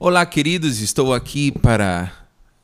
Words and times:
Olá, 0.00 0.24
queridos, 0.24 0.80
estou 0.80 1.12
aqui 1.12 1.50
para, 1.50 2.12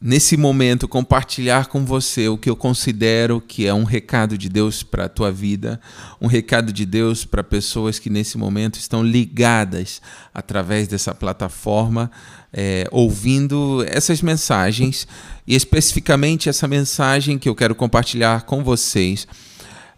nesse 0.00 0.36
momento, 0.36 0.86
compartilhar 0.86 1.66
com 1.66 1.84
você 1.84 2.28
o 2.28 2.38
que 2.38 2.48
eu 2.48 2.54
considero 2.54 3.40
que 3.40 3.66
é 3.66 3.74
um 3.74 3.82
recado 3.82 4.38
de 4.38 4.48
Deus 4.48 4.84
para 4.84 5.06
a 5.06 5.08
tua 5.08 5.32
vida, 5.32 5.80
um 6.20 6.28
recado 6.28 6.72
de 6.72 6.86
Deus 6.86 7.24
para 7.24 7.42
pessoas 7.42 7.98
que 7.98 8.08
nesse 8.08 8.38
momento 8.38 8.78
estão 8.78 9.02
ligadas 9.02 10.00
através 10.32 10.86
dessa 10.86 11.12
plataforma, 11.12 12.08
é, 12.52 12.86
ouvindo 12.92 13.85
essas 13.89 14.23
mensagens, 14.23 15.05
e 15.45 15.57
especificamente 15.57 16.48
essa 16.48 16.69
mensagem 16.69 17.37
que 17.37 17.48
eu 17.48 17.55
quero 17.57 17.75
compartilhar 17.75 18.43
com 18.43 18.62
vocês 18.62 19.27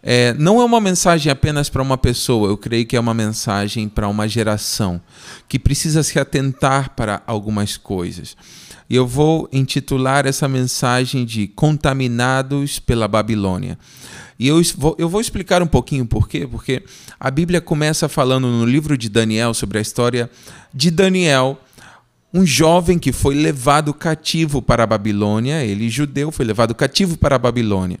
é, 0.09 0.33
não 0.35 0.61
é 0.61 0.63
uma 0.63 0.79
mensagem 0.79 1.29
apenas 1.29 1.67
para 1.67 1.81
uma 1.81 1.97
pessoa, 1.97 2.47
eu 2.47 2.55
creio 2.55 2.85
que 2.85 2.95
é 2.95 2.99
uma 2.99 3.13
mensagem 3.13 3.89
para 3.89 4.07
uma 4.07 4.25
geração 4.25 5.01
que 5.49 5.59
precisa 5.59 6.01
se 6.01 6.17
atentar 6.17 6.91
para 6.95 7.21
algumas 7.27 7.75
coisas. 7.75 8.37
E 8.89 8.95
eu 8.95 9.05
vou 9.05 9.49
intitular 9.51 10.25
essa 10.25 10.47
mensagem 10.47 11.25
de 11.25 11.49
Contaminados 11.49 12.79
pela 12.79 13.05
Babilônia. 13.05 13.77
E 14.39 14.47
eu 14.47 14.61
vou, 14.77 14.95
eu 14.97 15.09
vou 15.09 15.19
explicar 15.19 15.61
um 15.61 15.67
pouquinho 15.67 16.05
por 16.05 16.29
quê, 16.29 16.47
porque 16.49 16.85
a 17.19 17.29
Bíblia 17.29 17.59
começa 17.59 18.07
falando 18.07 18.47
no 18.47 18.63
livro 18.65 18.97
de 18.97 19.09
Daniel 19.09 19.53
sobre 19.53 19.77
a 19.77 19.81
história 19.81 20.31
de 20.73 20.89
Daniel, 20.89 21.59
um 22.33 22.45
jovem 22.45 22.97
que 22.97 23.11
foi 23.11 23.35
levado 23.35 23.93
cativo 23.93 24.61
para 24.61 24.83
a 24.83 24.87
Babilônia, 24.87 25.65
ele 25.65 25.89
judeu, 25.89 26.31
foi 26.31 26.45
levado 26.45 26.73
cativo 26.73 27.17
para 27.17 27.35
a 27.35 27.39
Babilônia. 27.39 27.99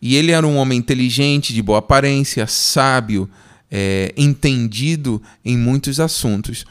E 0.00 0.16
ele 0.16 0.30
era 0.32 0.46
um 0.46 0.56
homem 0.56 0.78
inteligente, 0.78 1.52
de 1.52 1.62
boa 1.62 1.80
aparência, 1.80 2.46
sábio, 2.46 3.28
é, 3.70 4.12
entendido 4.16 5.20
em 5.44 5.56
muitos 5.56 6.00
assuntos. 6.00 6.64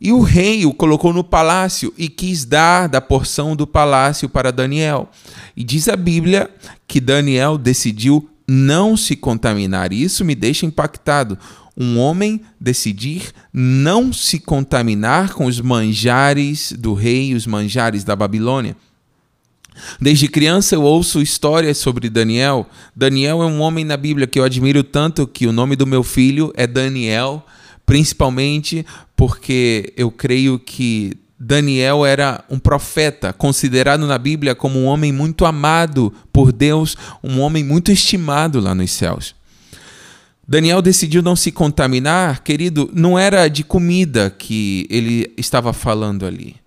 E 0.00 0.10
o 0.10 0.20
rei 0.20 0.66
o 0.66 0.74
colocou 0.74 1.12
no 1.12 1.22
palácio 1.22 1.94
e 1.96 2.08
quis 2.08 2.44
dar 2.44 2.88
da 2.88 3.00
porção 3.00 3.54
do 3.54 3.68
palácio 3.68 4.28
para 4.28 4.50
Daniel. 4.50 5.08
E 5.56 5.62
diz 5.62 5.88
a 5.88 5.94
Bíblia 5.94 6.50
que 6.88 7.00
Daniel 7.00 7.56
decidiu 7.56 8.28
não 8.48 8.96
se 8.96 9.14
contaminar. 9.14 9.92
E 9.92 10.02
isso 10.02 10.24
me 10.24 10.34
deixa 10.34 10.66
impactado. 10.66 11.38
Um 11.76 11.98
homem 11.98 12.40
decidir 12.60 13.30
não 13.52 14.12
se 14.12 14.40
contaminar 14.40 15.34
com 15.34 15.46
os 15.46 15.60
manjares 15.60 16.72
do 16.72 16.94
rei, 16.94 17.32
os 17.32 17.46
manjares 17.46 18.02
da 18.02 18.16
Babilônia. 18.16 18.76
Desde 20.00 20.28
criança 20.28 20.74
eu 20.74 20.82
ouço 20.82 21.20
histórias 21.20 21.78
sobre 21.78 22.08
Daniel. 22.10 22.68
Daniel 22.94 23.42
é 23.42 23.46
um 23.46 23.60
homem 23.60 23.84
na 23.84 23.96
Bíblia 23.96 24.26
que 24.26 24.38
eu 24.38 24.44
admiro 24.44 24.82
tanto 24.82 25.26
que 25.26 25.46
o 25.46 25.52
nome 25.52 25.76
do 25.76 25.86
meu 25.86 26.02
filho 26.02 26.52
é 26.56 26.66
Daniel, 26.66 27.44
principalmente 27.86 28.84
porque 29.16 29.92
eu 29.96 30.10
creio 30.10 30.58
que 30.58 31.16
Daniel 31.38 32.06
era 32.06 32.44
um 32.48 32.58
profeta, 32.58 33.32
considerado 33.32 34.06
na 34.06 34.18
Bíblia 34.18 34.54
como 34.54 34.78
um 34.78 34.86
homem 34.86 35.12
muito 35.12 35.44
amado 35.44 36.12
por 36.32 36.52
Deus, 36.52 36.96
um 37.22 37.40
homem 37.40 37.64
muito 37.64 37.90
estimado 37.90 38.60
lá 38.60 38.74
nos 38.74 38.90
céus. 38.92 39.34
Daniel 40.46 40.82
decidiu 40.82 41.22
não 41.22 41.34
se 41.34 41.50
contaminar, 41.50 42.42
querido, 42.42 42.90
não 42.92 43.18
era 43.18 43.48
de 43.48 43.64
comida 43.64 44.28
que 44.30 44.86
ele 44.90 45.32
estava 45.36 45.72
falando 45.72 46.26
ali 46.26 46.61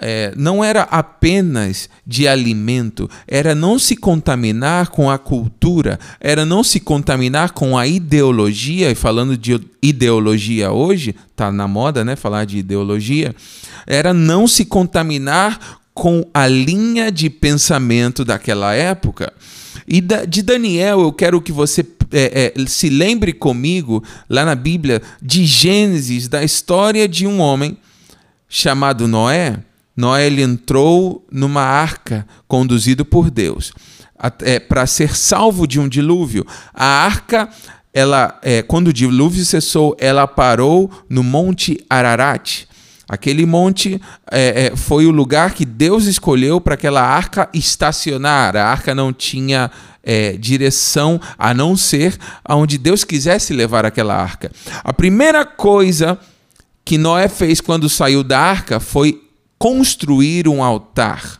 é, 0.00 0.32
não 0.36 0.64
era 0.64 0.82
apenas 0.82 1.88
de 2.06 2.26
alimento, 2.26 3.08
era 3.28 3.54
não 3.54 3.78
se 3.78 3.94
contaminar 3.94 4.88
com 4.88 5.10
a 5.10 5.18
cultura, 5.18 6.00
era 6.18 6.44
não 6.44 6.64
se 6.64 6.80
contaminar 6.80 7.52
com 7.52 7.76
a 7.76 7.86
ideologia, 7.86 8.90
e 8.90 8.94
falando 8.94 9.36
de 9.36 9.60
ideologia 9.82 10.72
hoje, 10.72 11.14
está 11.30 11.52
na 11.52 11.68
moda 11.68 12.04
né, 12.04 12.16
falar 12.16 12.46
de 12.46 12.58
ideologia, 12.58 13.34
era 13.86 14.14
não 14.14 14.48
se 14.48 14.64
contaminar 14.64 15.80
com 15.92 16.24
a 16.32 16.46
linha 16.46 17.12
de 17.12 17.28
pensamento 17.28 18.24
daquela 18.24 18.74
época. 18.74 19.32
E 19.86 20.00
de 20.00 20.40
Daniel, 20.40 21.00
eu 21.00 21.12
quero 21.12 21.42
que 21.42 21.52
você 21.52 21.84
é, 22.12 22.52
é, 22.56 22.66
se 22.66 22.88
lembre 22.88 23.32
comigo, 23.32 24.02
lá 24.28 24.44
na 24.44 24.54
Bíblia, 24.54 25.02
de 25.20 25.44
Gênesis, 25.44 26.26
da 26.26 26.42
história 26.42 27.06
de 27.06 27.26
um 27.26 27.40
homem 27.40 27.76
chamado 28.48 29.06
Noé 29.06 29.62
Noé 30.00 30.26
ele 30.26 30.42
entrou 30.42 31.26
numa 31.30 31.62
arca 31.62 32.26
conduzido 32.48 33.04
por 33.04 33.30
Deus 33.30 33.72
é, 34.40 34.58
para 34.58 34.86
ser 34.86 35.14
salvo 35.14 35.66
de 35.66 35.78
um 35.78 35.88
dilúvio. 35.88 36.46
A 36.72 36.84
arca, 37.04 37.48
ela, 37.92 38.38
é, 38.42 38.62
quando 38.62 38.88
o 38.88 38.92
dilúvio 38.92 39.44
cessou, 39.44 39.94
ela 40.00 40.26
parou 40.26 40.90
no 41.08 41.22
Monte 41.22 41.84
Ararat. 41.88 42.64
Aquele 43.08 43.44
monte 43.44 44.00
é, 44.30 44.66
é, 44.66 44.76
foi 44.76 45.04
o 45.04 45.10
lugar 45.10 45.52
que 45.52 45.64
Deus 45.64 46.04
escolheu 46.04 46.60
para 46.60 46.74
aquela 46.74 47.02
arca 47.02 47.48
estacionar. 47.52 48.56
A 48.56 48.64
arca 48.64 48.94
não 48.94 49.12
tinha 49.12 49.68
é, 50.00 50.34
direção 50.34 51.20
a 51.36 51.52
não 51.52 51.76
ser 51.76 52.16
aonde 52.44 52.78
Deus 52.78 53.02
quisesse 53.02 53.52
levar 53.52 53.84
aquela 53.84 54.14
arca. 54.14 54.52
A 54.84 54.92
primeira 54.92 55.44
coisa 55.44 56.16
que 56.84 56.96
Noé 56.96 57.28
fez 57.28 57.60
quando 57.60 57.88
saiu 57.88 58.22
da 58.22 58.38
arca 58.38 58.78
foi 58.78 59.20
construir 59.60 60.48
um 60.48 60.64
altar. 60.64 61.38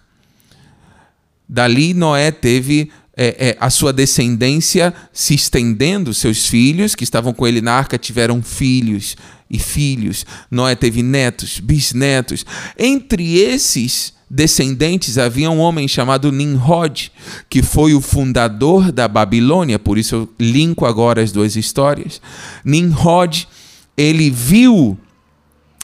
Dali 1.48 1.94
Noé 1.94 2.30
teve 2.30 2.92
é, 3.16 3.48
é, 3.48 3.56
a 3.58 3.70
sua 3.70 3.94
descendência 3.94 4.92
se 5.10 5.34
estendendo, 5.34 6.12
seus 6.12 6.46
filhos 6.46 6.94
que 6.94 7.02
estavam 7.02 7.32
com 7.32 7.46
ele 7.46 7.62
na 7.62 7.72
arca 7.72 7.96
tiveram 7.96 8.42
filhos 8.42 9.16
e 9.50 9.58
filhos. 9.58 10.26
Noé 10.50 10.76
teve 10.76 11.02
netos, 11.02 11.60
bisnetos. 11.60 12.44
Entre 12.78 13.38
esses 13.38 14.12
descendentes 14.28 15.16
havia 15.16 15.50
um 15.50 15.58
homem 15.58 15.88
chamado 15.88 16.30
Nimrod, 16.30 17.10
que 17.48 17.62
foi 17.62 17.94
o 17.94 18.02
fundador 18.02 18.92
da 18.92 19.08
Babilônia, 19.08 19.78
por 19.78 19.96
isso 19.96 20.14
eu 20.14 20.28
linko 20.38 20.84
agora 20.84 21.22
as 21.22 21.32
duas 21.32 21.56
histórias. 21.56 22.20
Nimrod, 22.62 23.48
ele 23.96 24.30
viu 24.30 24.98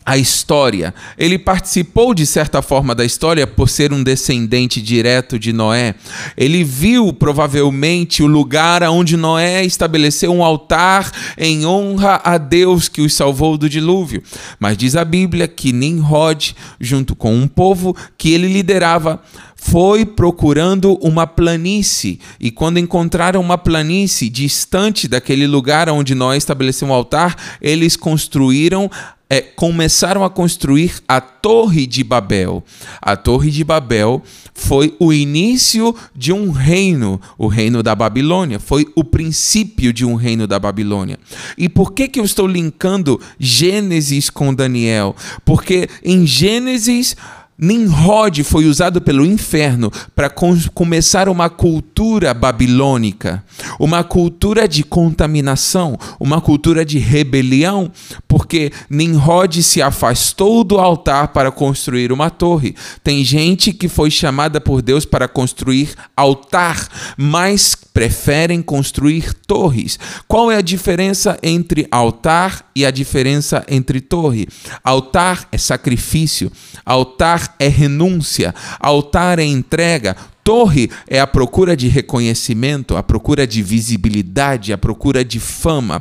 a 0.07 0.17
história. 0.17 0.95
Ele 1.19 1.37
participou 1.37 2.15
de 2.15 2.25
certa 2.25 2.63
forma 2.63 2.95
da 2.95 3.05
história 3.05 3.45
por 3.45 3.69
ser 3.69 3.93
um 3.93 4.05
descendente 4.05 4.81
direto 4.81 5.37
de 5.37 5.53
Noé. 5.53 5.97
Ele 6.37 6.63
viu 6.63 7.13
provavelmente 7.13 8.23
o 8.23 8.29
lugar 8.29 8.85
onde 8.85 9.17
Noé 9.17 9.65
estabeleceu 9.65 10.33
um 10.33 10.45
altar 10.45 11.11
em 11.37 11.67
honra 11.67 12.21
a 12.23 12.39
Deus 12.39 12.89
que 12.89 13.01
os 13.01 13.15
salvou 13.15 13.59
do 13.59 13.69
dilúvio. 13.69 14.23
Mas 14.61 14.77
diz 14.77 14.95
a 14.95 15.05
Bíblia 15.05 15.49
que 15.49 15.73
Nimrod, 15.73 16.55
junto 16.81 17.17
com 17.17 17.35
um 17.35 17.49
povo 17.49 17.97
que 18.17 18.33
ele 18.33 18.47
liderava, 18.47 19.21
foi 19.57 20.05
procurando 20.05 20.97
uma 21.03 21.27
planície 21.27 22.21
e 22.39 22.53
quando 22.53 22.79
encontraram 22.79 23.41
uma 23.41 23.59
planície 23.59 24.29
distante 24.29 25.09
daquele 25.09 25.47
lugar 25.47 25.89
onde 25.89 26.15
Noé 26.15 26.37
estabeleceu 26.37 26.87
um 26.87 26.93
altar, 26.93 27.35
eles 27.61 27.97
construíram 27.97 28.89
é, 29.29 29.41
começaram 29.41 30.25
a 30.25 30.31
construir 30.31 31.03
a 31.09 31.21
Torre 31.21 31.87
de 31.87 32.05
Babel. 32.05 32.63
A 33.01 33.17
Torre 33.17 33.51
de 33.51 33.65
Babel 33.65 34.23
foi 34.55 34.95
o 34.99 35.13
início 35.13 35.95
de 36.15 36.33
um 36.33 36.51
reino, 36.51 37.21
o 37.37 37.49
reino 37.49 37.83
da 37.83 37.95
Babilônia, 37.95 38.61
foi 38.61 38.87
o 38.95 39.03
princípio 39.03 39.93
de 39.93 40.05
um 40.05 40.15
reino 40.15 40.47
da 40.47 40.59
Babilônia. 40.59 41.19
E 41.59 41.69
por 41.69 41.93
que, 41.93 42.09
que 42.09 42.21
eu 42.21 42.25
estou 42.25 42.47
linkando 42.47 43.21
Gênesis 43.39 44.31
com 44.31 44.55
Daniel? 44.55 45.15
Porque 45.45 45.89
em 46.05 46.27
Gênesis 46.27 47.17
Nimrod 47.59 48.45
foi 48.45 48.67
usado 48.67 49.01
pelo 49.01 49.25
inferno 49.25 49.91
para 50.15 50.31
começar 50.75 51.29
uma 51.29 51.49
cultura 51.49 52.35
babilônica, 52.35 53.43
uma 53.81 54.05
cultura 54.05 54.69
de 54.69 54.83
contaminação, 54.83 55.99
uma 56.21 56.41
cultura 56.41 56.85
de 56.85 56.99
rebelião, 56.99 57.91
porque 58.29 58.71
Nimrod 58.91 59.63
se 59.63 59.81
afastou 59.81 60.63
do 60.63 60.79
altar 60.79 61.29
para 61.29 61.51
construir 61.51 62.13
uma 62.13 62.29
torre. 62.29 62.75
Tem 63.03 63.25
gente 63.25 63.73
que 63.73 63.89
foi 63.89 64.11
chamada 64.11 64.61
por 64.61 64.83
Deus 64.83 65.07
para 65.07 65.27
construir 65.27 65.95
altar, 66.15 66.89
mas 67.17 67.75
preferem 67.97 68.61
construir 68.61 69.33
torres. 69.33 69.99
Qual 70.29 70.53
é 70.53 70.57
a 70.57 70.61
diferença 70.61 71.39
entre 71.43 71.89
altar 71.91 72.71
e 72.77 72.85
a 72.85 72.91
diferença 72.91 73.65
entre 73.67 74.03
torre? 74.03 74.47
Altar 74.85 75.49
é 75.51 75.57
sacrifício, 75.57 76.53
altar 76.85 77.57
é 77.59 77.69
renúncia, 77.69 78.55
altar 78.79 79.39
é 79.39 79.45
entrega, 79.45 80.15
torre 80.47 80.89
é 81.09 81.19
a 81.19 81.27
procura 81.27 81.77
de 81.77 81.89
reconhecimento, 81.89 82.97
a 82.97 83.03
procura 83.03 83.45
de 83.45 83.61
visibilidade, 83.65 84.73
a 84.73 84.79
procura 84.79 85.25
de 85.25 85.41
fama, 85.41 86.01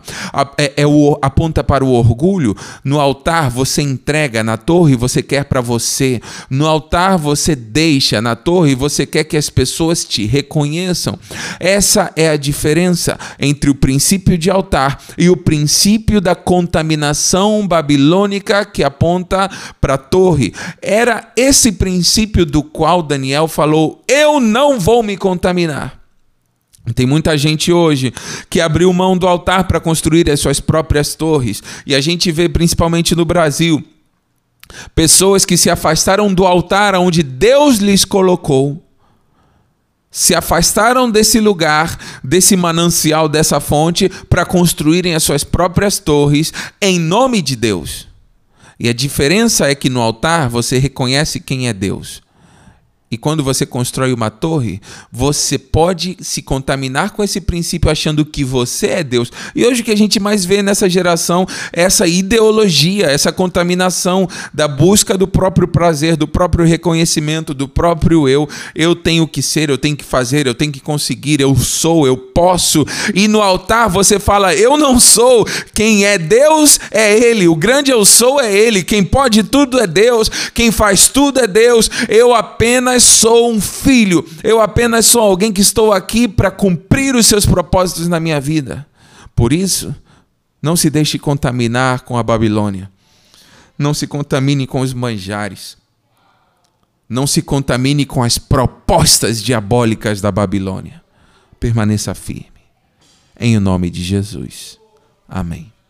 é, 0.56 0.74
é 0.78 0.86
o, 0.86 1.18
aponta 1.20 1.64
para 1.64 1.84
o 1.84 1.92
orgulho. 1.92 2.56
No 2.84 3.00
altar 3.00 3.50
você 3.50 3.82
entrega, 3.82 4.44
na 4.44 4.56
torre 4.56 4.96
você 4.96 5.24
quer 5.24 5.46
para 5.46 5.62
você. 5.62 6.22
No 6.48 6.68
altar 6.68 7.18
você 7.18 7.56
deixa, 7.56 8.22
na 8.22 8.36
torre 8.36 8.76
você 8.76 9.08
quer 9.08 9.24
que 9.24 9.36
as 9.36 9.50
pessoas 9.50 10.06
te 10.06 10.28
reconheçam. 10.28 11.18
Essa 11.60 12.12
é 12.16 12.30
a 12.30 12.38
diferença 12.38 13.18
entre 13.40 13.72
o 13.72 13.76
princípio 13.76 14.38
de 14.38 14.52
altar 14.52 15.02
e 15.18 15.28
o 15.28 15.36
princípio 15.36 16.22
da 16.22 16.36
contaminação 16.36 17.68
babilônica 17.68 18.64
que 18.64 18.84
aponta 18.84 19.50
para 19.82 19.96
a 19.96 19.98
torre. 19.98 20.54
Era 20.84 21.32
esse 21.36 21.72
princípio 21.72 22.46
do 22.46 22.62
qual 22.62 23.02
Daniel 23.02 23.48
falou: 23.48 24.04
Eu 24.08 24.35
não 24.40 24.80
vou 24.80 25.02
me 25.04 25.18
contaminar. 25.18 26.06
Tem 26.94 27.06
muita 27.06 27.38
gente 27.38 27.72
hoje 27.72 28.14
que 28.50 28.62
abriu 28.62 28.94
mão 28.94 29.18
do 29.18 29.28
altar 29.28 29.64
para 29.64 29.80
construir 29.80 30.30
as 30.30 30.40
suas 30.40 30.60
próprias 30.60 31.16
torres. 31.16 31.64
E 31.86 31.96
a 31.96 32.02
gente 32.02 32.32
vê 32.32 32.48
principalmente 32.48 33.16
no 33.16 33.26
Brasil 33.26 33.84
pessoas 34.94 35.46
que 35.46 35.58
se 35.58 35.70
afastaram 35.70 36.34
do 36.34 36.46
altar 36.46 36.96
onde 36.96 37.24
Deus 37.24 37.78
lhes 37.78 38.06
colocou, 38.06 38.84
se 40.12 40.34
afastaram 40.34 41.10
desse 41.10 41.40
lugar, 41.40 41.98
desse 42.24 42.56
manancial, 42.56 43.28
dessa 43.28 43.60
fonte, 43.60 44.10
para 44.30 44.46
construírem 44.46 45.14
as 45.14 45.24
suas 45.24 45.44
próprias 45.44 46.00
torres 46.00 46.54
em 46.82 47.00
nome 47.00 47.42
de 47.42 47.56
Deus. 47.56 48.08
E 48.80 48.90
a 48.90 48.94
diferença 48.94 49.68
é 49.68 49.76
que 49.76 49.90
no 49.90 50.02
altar 50.02 50.50
você 50.50 50.78
reconhece 50.78 51.40
quem 51.40 51.68
é 51.68 51.74
Deus. 51.74 52.22
E 53.12 53.20
quando 53.20 53.44
você 53.44 53.68
constrói 53.68 54.12
uma 54.12 54.32
torre, 54.32 54.82
você 55.12 55.60
pode 55.60 56.18
se 56.22 56.42
contaminar 56.42 57.12
com 57.12 57.24
esse 57.24 57.40
princípio 57.40 57.90
achando 57.92 58.26
que 58.26 58.44
você 58.44 58.88
é 58.88 59.04
Deus. 59.04 59.32
E 59.56 59.64
hoje 59.64 59.82
o 59.82 59.86
que 59.86 59.92
a 59.92 59.98
gente 59.98 60.20
mais 60.20 60.44
vê 60.44 60.64
nessa 60.64 60.90
geração 60.90 61.46
é 61.72 61.84
essa 61.84 62.08
ideologia, 62.08 63.06
essa 63.06 63.32
contaminação 63.32 64.28
da 64.52 64.68
busca 64.68 65.16
do 65.16 65.28
próprio 65.28 65.68
prazer, 65.68 66.18
do 66.18 66.28
próprio 66.28 66.66
reconhecimento, 66.66 67.54
do 67.54 67.68
próprio 67.68 68.28
eu. 68.28 68.50
Eu 68.74 68.96
tenho 68.96 69.28
que 69.28 69.42
ser, 69.42 69.70
eu 69.70 69.78
tenho 69.78 69.96
que 69.96 70.04
fazer, 70.04 70.48
eu 70.48 70.56
tenho 70.56 70.72
que 70.72 70.80
conseguir, 70.80 71.40
eu 71.40 71.56
sou, 71.56 72.08
eu 72.08 72.18
posso. 72.18 72.88
E 73.14 73.28
no 73.28 73.40
altar 73.40 73.88
você 73.88 74.18
fala: 74.20 74.56
Eu 74.56 74.78
não 74.78 75.00
sou. 75.00 75.46
Quem 75.76 76.06
é 76.06 76.18
Deus 76.18 76.80
é 76.90 77.16
Ele. 77.16 77.48
O 77.48 77.56
grande 77.56 77.92
eu 77.92 78.04
sou 78.04 78.42
é 78.42 78.52
Ele. 78.52 78.84
Quem 78.84 79.04
pode 79.04 79.44
tudo 79.44 79.80
é 79.80 79.86
Deus. 79.86 80.28
Quem 80.56 80.72
faz 80.72 81.08
tudo 81.08 81.40
é 81.40 81.46
Deus. 81.46 81.90
Eu 82.10 82.34
apenas 82.34 82.95
apenas 82.96 83.04
sou 83.04 83.52
um 83.52 83.60
filho, 83.60 84.26
eu 84.44 84.62
apenas 84.62 85.06
sou 85.06 85.22
alguém 85.22 85.52
que 85.52 85.62
estou 85.62 85.92
aqui 85.92 86.28
para 86.28 86.50
cumprir 86.50 87.14
os 87.16 87.26
seus 87.26 87.46
propósitos 87.46 88.08
na 88.08 88.20
minha 88.20 88.40
vida. 88.40 88.88
Por 89.36 89.52
isso, 89.52 89.94
não 90.62 90.76
se 90.76 90.90
deixe 90.90 91.20
contaminar 91.20 92.02
com 92.02 92.18
a 92.18 92.24
Babilônia. 92.24 92.90
Não 93.78 93.94
se 93.94 94.08
contamine 94.08 94.66
com 94.66 94.80
os 94.80 94.94
manjares. 94.94 95.78
Não 97.10 97.28
se 97.28 97.42
contamine 97.42 98.06
com 98.06 98.24
as 98.24 98.38
propostas 98.38 99.44
diabólicas 99.44 100.22
da 100.22 100.32
Babilônia. 100.32 101.04
Permaneça 101.60 102.16
firme. 102.16 102.64
Em 103.38 103.60
nome 103.60 103.90
de 103.90 104.02
Jesus. 104.02 104.80
Amém. 105.28 105.75